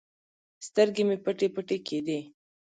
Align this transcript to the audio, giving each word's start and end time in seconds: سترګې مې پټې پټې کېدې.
سترګې 0.67 1.03
مې 1.07 1.17
پټې 1.23 1.47
پټې 1.55 1.77
کېدې. 1.87 2.19